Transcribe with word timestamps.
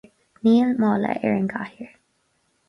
Níl 0.45 0.71
mála 0.85 1.11
ar 1.27 1.35
an 1.35 1.47
gcathaoir 1.53 1.93